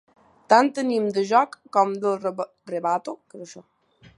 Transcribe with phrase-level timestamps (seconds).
[0.53, 2.35] Tant tenim del joc com del
[2.73, 3.15] «rebato».